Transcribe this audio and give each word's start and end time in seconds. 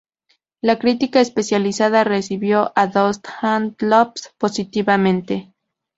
La 0.61 0.79
crítica 0.79 1.19
especializada 1.21 2.03
recibió 2.03 2.71
a 2.75 2.87
"Dots 2.87 3.21
and 3.43 3.75
Loops" 3.79 4.33
positivamente. 4.39 5.53